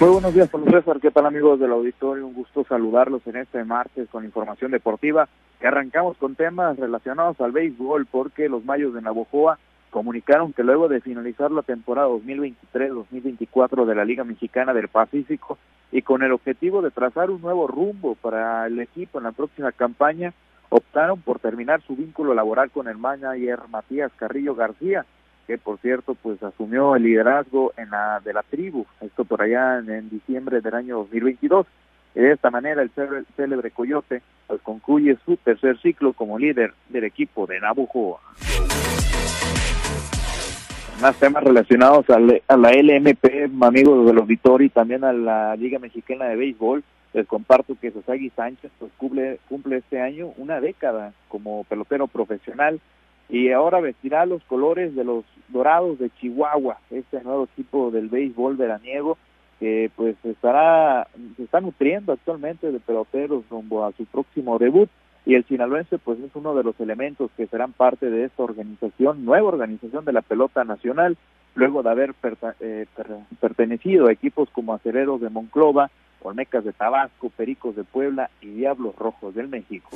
Muy 0.00 0.10
buenos 0.10 0.34
días, 0.34 0.48
Pablo 0.48 0.72
César. 0.72 0.98
¿Qué 0.98 1.12
tal, 1.12 1.24
amigos 1.24 1.60
del 1.60 1.70
auditorio? 1.70 2.26
Un 2.26 2.34
gusto 2.34 2.64
saludarlos 2.68 3.24
en 3.28 3.36
este 3.36 3.62
martes 3.62 4.08
con 4.10 4.24
información 4.24 4.72
deportiva. 4.72 5.28
Que 5.60 5.68
arrancamos 5.68 6.16
con 6.16 6.34
temas 6.34 6.76
relacionados 6.76 7.40
al 7.40 7.52
béisbol, 7.52 8.04
porque 8.06 8.48
los 8.48 8.64
Mayos 8.64 8.92
de 8.92 9.02
Navojoa 9.02 9.60
comunicaron 9.90 10.52
que 10.52 10.64
luego 10.64 10.88
de 10.88 11.00
finalizar 11.00 11.52
la 11.52 11.62
temporada 11.62 12.08
2023-2024 12.08 13.84
de 13.84 13.94
la 13.94 14.04
Liga 14.04 14.24
Mexicana 14.24 14.74
del 14.74 14.88
Pacífico 14.88 15.58
y 15.92 16.02
con 16.02 16.24
el 16.24 16.32
objetivo 16.32 16.82
de 16.82 16.90
trazar 16.90 17.30
un 17.30 17.40
nuevo 17.40 17.68
rumbo 17.68 18.16
para 18.16 18.66
el 18.66 18.80
equipo 18.80 19.18
en 19.18 19.24
la 19.24 19.32
próxima 19.32 19.70
campaña, 19.70 20.34
optaron 20.70 21.20
por 21.20 21.38
terminar 21.38 21.82
su 21.82 21.94
vínculo 21.94 22.34
laboral 22.34 22.72
con 22.72 22.88
el 22.88 22.98
manager 22.98 23.60
Matías 23.70 24.10
Carrillo 24.16 24.56
García, 24.56 25.06
que 25.46 25.58
por 25.58 25.78
cierto 25.78 26.14
pues 26.14 26.42
asumió 26.42 26.96
el 26.96 27.04
liderazgo 27.04 27.72
en 27.76 27.90
la 27.90 28.20
de 28.20 28.32
la 28.32 28.42
tribu, 28.42 28.86
esto 29.00 29.24
por 29.24 29.42
allá 29.42 29.78
en, 29.78 30.08
diciembre 30.08 30.60
del 30.60 30.74
año 30.74 30.96
2022. 30.98 31.66
Y 32.14 32.20
de 32.20 32.32
esta 32.32 32.50
manera 32.50 32.82
el 32.82 32.90
célebre 33.36 33.70
Coyote 33.70 34.22
pues 34.46 34.60
concluye 34.62 35.16
su 35.24 35.36
tercer 35.36 35.78
ciclo 35.80 36.12
como 36.12 36.38
líder 36.38 36.72
del 36.88 37.04
equipo 37.04 37.46
de 37.46 37.60
Nabujoa. 37.60 38.20
Más 41.02 41.16
temas 41.16 41.42
relacionados 41.42 42.08
a, 42.08 42.18
la 42.20 42.70
LMP, 42.70 43.50
amigos 43.60 44.06
del 44.06 44.18
auditorio, 44.18 44.66
y 44.66 44.70
también 44.70 45.02
a 45.02 45.12
la 45.12 45.56
Liga 45.56 45.78
Mexicana 45.78 46.26
de 46.26 46.36
Béisbol. 46.36 46.84
Les 47.12 47.26
comparto 47.26 47.76
que 47.80 47.90
Sosagi 47.90 48.30
Sánchez 48.30 48.70
pues, 48.78 48.92
cumple, 48.96 49.38
cumple 49.48 49.78
este 49.78 50.00
año 50.00 50.32
una 50.36 50.60
década 50.60 51.12
como 51.28 51.64
pelotero 51.64 52.06
profesional 52.06 52.80
y 53.28 53.50
ahora 53.50 53.80
vestirá 53.80 54.26
los 54.26 54.42
colores 54.44 54.94
de 54.94 55.04
los 55.04 55.24
Dorados 55.48 55.98
de 55.98 56.10
Chihuahua, 56.10 56.78
este 56.90 57.22
nuevo 57.22 57.44
equipo 57.44 57.90
del 57.90 58.08
béisbol 58.08 58.56
veraniego 58.56 59.18
que 59.60 59.90
pues 59.94 60.16
estará 60.24 61.06
se 61.36 61.44
está 61.44 61.60
nutriendo 61.60 62.12
actualmente 62.12 62.72
de 62.72 62.80
peloteros 62.80 63.44
rumbo 63.50 63.84
a 63.84 63.92
su 63.92 64.04
próximo 64.06 64.58
debut 64.58 64.88
y 65.26 65.34
el 65.34 65.44
sinaloense 65.44 65.98
pues 65.98 66.18
es 66.20 66.30
uno 66.34 66.54
de 66.54 66.64
los 66.64 66.78
elementos 66.80 67.30
que 67.36 67.46
serán 67.46 67.72
parte 67.72 68.10
de 68.10 68.24
esta 68.24 68.42
organización, 68.42 69.24
nueva 69.24 69.48
organización 69.48 70.04
de 70.04 70.12
la 70.12 70.22
pelota 70.22 70.64
nacional, 70.64 71.16
luego 71.54 71.82
de 71.82 71.90
haber 71.90 72.14
eh, 72.60 72.86
pertenecido 73.40 74.08
a 74.08 74.12
equipos 74.12 74.50
como 74.50 74.74
Acereros 74.74 75.20
de 75.20 75.30
Monclova, 75.30 75.90
Olmecas 76.22 76.64
de 76.64 76.72
Tabasco, 76.72 77.30
Pericos 77.30 77.76
de 77.76 77.84
Puebla 77.84 78.30
y 78.40 78.48
Diablos 78.48 78.96
Rojos 78.96 79.34
del 79.34 79.48
México. 79.48 79.90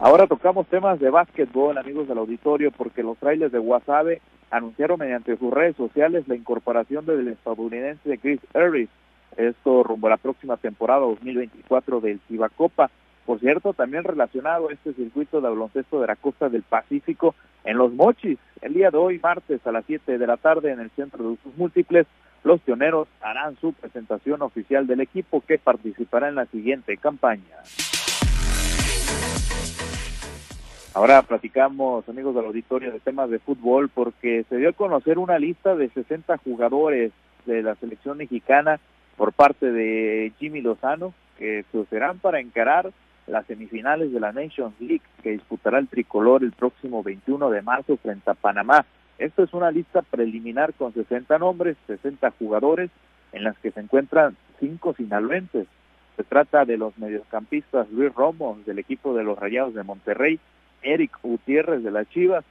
Ahora 0.00 0.28
tocamos 0.28 0.68
temas 0.68 1.00
de 1.00 1.10
básquetbol, 1.10 1.76
amigos 1.76 2.06
del 2.06 2.18
auditorio, 2.18 2.70
porque 2.70 3.02
los 3.02 3.18
trailers 3.18 3.50
de 3.50 3.58
Wasabe 3.58 4.20
anunciaron 4.48 5.00
mediante 5.00 5.36
sus 5.36 5.52
redes 5.52 5.74
sociales 5.74 6.28
la 6.28 6.36
incorporación 6.36 7.04
del 7.04 7.26
estadounidense 7.26 8.16
Chris 8.18 8.40
Harris, 8.54 8.88
esto 9.36 9.82
rumbo 9.82 10.06
a 10.06 10.10
la 10.10 10.16
próxima 10.16 10.56
temporada 10.56 11.00
2024 11.00 12.00
del 12.00 12.20
Cibacopa. 12.28 12.90
Por 13.26 13.40
cierto, 13.40 13.72
también 13.72 14.04
relacionado 14.04 14.68
a 14.68 14.72
este 14.72 14.94
circuito 14.94 15.40
de 15.40 15.48
baloncesto 15.48 16.00
de 16.00 16.06
la 16.06 16.16
costa 16.16 16.48
del 16.48 16.62
Pacífico 16.62 17.34
en 17.64 17.76
Los 17.76 17.92
Mochis. 17.92 18.38
El 18.62 18.74
día 18.74 18.92
de 18.92 18.98
hoy, 18.98 19.18
martes 19.18 19.66
a 19.66 19.72
las 19.72 19.84
7 19.84 20.16
de 20.16 20.26
la 20.28 20.36
tarde, 20.36 20.70
en 20.70 20.78
el 20.78 20.90
Centro 20.90 21.24
de 21.24 21.30
Usos 21.30 21.56
Múltiples, 21.56 22.06
los 22.44 22.60
pioneros 22.60 23.08
harán 23.20 23.56
su 23.56 23.72
presentación 23.72 24.42
oficial 24.42 24.86
del 24.86 25.00
equipo 25.00 25.42
que 25.46 25.58
participará 25.58 26.28
en 26.28 26.36
la 26.36 26.46
siguiente 26.46 26.96
campaña. 26.96 27.56
Ahora 30.98 31.22
platicamos, 31.22 32.08
amigos 32.08 32.34
del 32.34 32.46
auditorio, 32.46 32.90
de 32.90 32.98
temas 32.98 33.30
de 33.30 33.38
fútbol 33.38 33.88
porque 33.88 34.44
se 34.48 34.56
dio 34.56 34.70
a 34.70 34.72
conocer 34.72 35.20
una 35.20 35.38
lista 35.38 35.76
de 35.76 35.90
60 35.90 36.38
jugadores 36.38 37.12
de 37.46 37.62
la 37.62 37.76
selección 37.76 38.18
mexicana 38.18 38.80
por 39.16 39.32
parte 39.32 39.70
de 39.70 40.32
Jimmy 40.40 40.60
Lozano 40.60 41.14
que 41.38 41.64
se 41.70 41.84
serán 41.84 42.18
para 42.18 42.40
encarar 42.40 42.90
las 43.28 43.46
semifinales 43.46 44.12
de 44.12 44.18
la 44.18 44.32
Nations 44.32 44.74
League 44.80 45.04
que 45.22 45.30
disputará 45.30 45.78
el 45.78 45.86
tricolor 45.86 46.42
el 46.42 46.50
próximo 46.50 47.04
21 47.04 47.48
de 47.48 47.62
marzo 47.62 47.96
frente 47.98 48.28
a 48.32 48.34
Panamá. 48.34 48.84
Esto 49.18 49.44
es 49.44 49.54
una 49.54 49.70
lista 49.70 50.02
preliminar 50.02 50.74
con 50.74 50.92
60 50.92 51.38
nombres, 51.38 51.76
60 51.86 52.28
jugadores, 52.40 52.90
en 53.30 53.44
las 53.44 53.56
que 53.58 53.70
se 53.70 53.78
encuentran 53.78 54.36
cinco 54.58 54.94
sinaloenses. 54.94 55.68
Se 56.16 56.24
trata 56.24 56.64
de 56.64 56.76
los 56.76 56.98
mediocampistas 56.98 57.88
Luis 57.92 58.12
Romo 58.12 58.58
del 58.66 58.80
equipo 58.80 59.14
de 59.14 59.22
los 59.22 59.38
Rayados 59.38 59.74
de 59.74 59.84
Monterrey, 59.84 60.40
Eric 60.82 61.12
Gutiérrez 61.22 61.82
de 61.82 61.90
las 61.90 62.08
Chivas, 62.10 62.44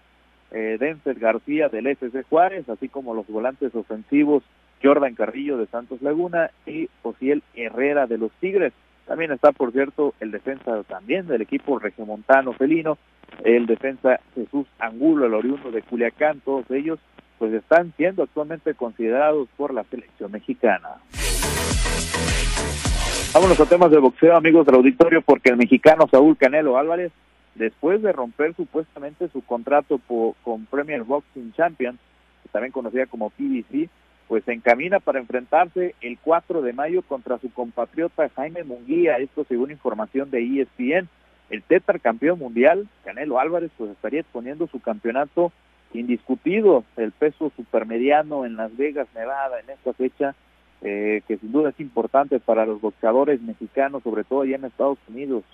eh, 0.52 0.78
Denzel 0.80 1.20
García 1.20 1.70
del 1.70 1.88
FC 1.88 2.24
Juárez, 2.24 2.68
así 2.70 2.88
como 2.88 3.14
los 3.14 3.28
volantes 3.28 3.76
ofensivos 3.76 4.44
Jordan 4.82 5.16
Carrillo 5.16 5.58
de 5.58 5.68
Santos 5.68 6.02
Laguna 6.02 6.52
y 6.66 6.90
Osiel 7.04 7.44
Herrera 7.56 8.08
de 8.08 8.18
los 8.18 8.32
Tigres. 8.40 8.74
También 9.06 9.32
está, 9.32 9.52
por 9.52 9.72
cierto, 9.72 10.14
el 10.20 10.32
defensa 10.32 10.84
también 10.84 11.28
del 11.28 11.42
equipo 11.42 11.80
regiomontano 11.80 12.54
felino, 12.54 12.98
el 13.44 13.66
defensa 13.66 14.20
Jesús 14.36 14.68
Angulo, 14.80 15.26
el 15.26 15.34
oriundo 15.34 15.72
de 15.72 15.82
Culiacán, 15.82 16.42
todos 16.42 16.70
ellos 16.72 17.00
pues 17.40 17.54
están 17.54 17.94
siendo 17.98 18.24
actualmente 18.24 18.74
considerados 18.74 19.48
por 19.58 19.74
la 19.74 19.84
selección 19.86 20.32
mexicana. 20.32 20.90
Vámonos 23.34 23.60
a 23.60 23.66
temas 23.68 23.92
de 23.92 24.00
boxeo, 24.00 24.36
amigos 24.36 24.66
del 24.66 24.76
auditorio, 24.76 25.22
porque 25.22 25.50
el 25.50 25.58
mexicano 25.58 26.08
Saúl 26.10 26.36
Canelo 26.38 26.78
Álvarez 26.78 27.12
después 27.58 28.02
de 28.02 28.12
romper 28.12 28.56
supuestamente 28.56 29.28
su 29.30 29.42
contrato 29.42 30.00
con 30.44 30.66
Premier 30.66 31.04
Boxing 31.04 31.54
Champions, 31.54 32.00
también 32.52 32.72
conocida 32.72 33.06
como 33.08 33.30
PBC, 33.32 33.90
pues 34.28 34.44
se 34.44 34.54
encamina 34.54 35.00
para 35.00 35.20
enfrentarse 35.20 35.96
el 36.02 36.18
4 36.20 36.62
de 36.62 36.74
mayo 36.74 37.02
contra 37.02 37.38
su 37.40 37.52
compatriota 37.52 38.30
Jaime 38.36 38.64
Munguía, 38.64 39.18
esto 39.18 39.46
según 39.48 39.72
información 39.72 40.30
de 40.32 40.62
ESPN. 40.62 41.08
El 41.50 41.64
campeón 42.02 42.40
mundial, 42.40 42.88
Canelo 43.06 43.40
Álvarez, 43.40 43.72
pues 43.78 43.92
estaría 43.92 44.20
exponiendo 44.20 44.68
su 44.68 44.82
campeonato 44.82 45.54
indiscutido, 45.94 46.84
el 46.98 47.14
peso 47.14 47.52
supermediano 47.56 48.46
en 48.46 48.58
Las 48.58 48.76
Vegas, 48.76 49.08
Nevada, 49.16 49.62
en 49.62 49.70
esta 49.70 49.94
fecha, 49.94 50.36
eh, 50.82 51.22
que 51.26 51.38
sin 51.38 51.54
duda 51.54 51.70
es 51.70 51.80
importante 51.80 52.40
para 52.42 52.66
los 52.66 52.82
boxeadores 52.82 53.42
mexicanos, 53.42 54.04
sobre 54.04 54.26
todo 54.26 54.42
allá 54.42 54.58
en 54.58 54.66
Estados 54.66 55.00
Unidos 55.08 55.46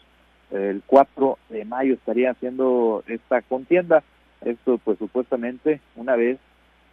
el 0.51 0.81
4 0.85 1.37
de 1.49 1.65
mayo 1.65 1.93
estaría 1.93 2.31
haciendo 2.31 3.03
esta 3.07 3.41
contienda. 3.41 4.03
Esto 4.41 4.77
pues 4.77 4.99
supuestamente 4.99 5.79
una 5.95 6.15
vez 6.15 6.37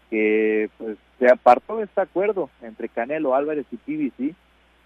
que 0.08 0.70
pues 0.78 0.96
se 1.18 1.30
apartó 1.30 1.82
este 1.82 2.00
acuerdo 2.00 2.50
entre 2.62 2.88
Canelo 2.88 3.34
Álvarez 3.34 3.66
y 3.70 3.76
PBC, 3.76 4.34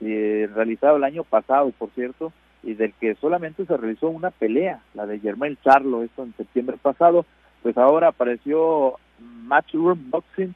eh, 0.00 0.48
realizado 0.54 0.96
el 0.96 1.04
año 1.04 1.24
pasado, 1.24 1.70
por 1.78 1.90
cierto, 1.90 2.32
y 2.62 2.74
del 2.74 2.92
que 2.94 3.14
solamente 3.16 3.64
se 3.64 3.76
realizó 3.76 4.08
una 4.08 4.30
pelea, 4.30 4.80
la 4.94 5.06
de 5.06 5.20
Germán 5.20 5.56
Charlo, 5.62 6.02
esto 6.02 6.22
en 6.22 6.34
septiembre 6.36 6.76
pasado, 6.80 7.24
pues 7.62 7.76
ahora 7.78 8.08
apareció 8.08 8.94
Matchroom 9.18 10.10
Boxing 10.10 10.54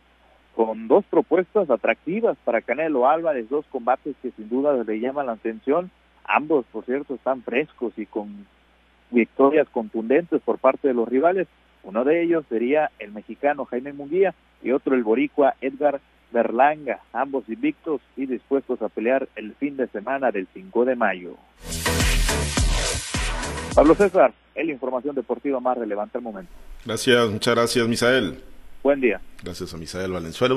con 0.56 0.88
dos 0.88 1.04
propuestas 1.04 1.70
atractivas 1.70 2.36
para 2.44 2.60
Canelo 2.60 3.08
Álvarez, 3.08 3.48
dos 3.48 3.64
combates 3.70 4.16
que 4.20 4.32
sin 4.32 4.48
duda 4.48 4.82
le 4.82 5.00
llaman 5.00 5.26
la 5.26 5.32
atención, 5.32 5.90
Ambos, 6.28 6.66
por 6.70 6.84
cierto, 6.84 7.14
están 7.14 7.42
frescos 7.42 7.94
y 7.96 8.04
con 8.04 8.46
victorias 9.10 9.66
contundentes 9.70 10.42
por 10.42 10.58
parte 10.58 10.88
de 10.88 10.94
los 10.94 11.08
rivales. 11.08 11.48
Uno 11.82 12.04
de 12.04 12.22
ellos 12.22 12.44
sería 12.50 12.90
el 12.98 13.12
mexicano 13.12 13.64
Jaime 13.64 13.94
Munguía 13.94 14.34
y 14.62 14.72
otro 14.72 14.94
el 14.94 15.02
boricua 15.02 15.54
Edgar 15.62 16.00
Berlanga, 16.30 17.00
ambos 17.14 17.48
invictos 17.48 18.02
y 18.14 18.26
dispuestos 18.26 18.82
a 18.82 18.90
pelear 18.90 19.26
el 19.36 19.54
fin 19.54 19.78
de 19.78 19.86
semana 19.86 20.30
del 20.30 20.46
5 20.52 20.84
de 20.84 20.96
mayo. 20.96 21.36
Pablo 23.74 23.94
César, 23.94 24.34
es 24.54 24.66
la 24.66 24.72
información 24.72 25.14
deportiva 25.14 25.60
más 25.60 25.78
relevante 25.78 26.18
al 26.18 26.24
momento. 26.24 26.52
Gracias, 26.84 27.30
muchas 27.30 27.54
gracias, 27.54 27.88
Misael. 27.88 28.38
Buen 28.82 29.00
día. 29.00 29.20
Gracias 29.42 29.72
a 29.72 29.78
Misael 29.78 30.12
Valenzuela. 30.12 30.46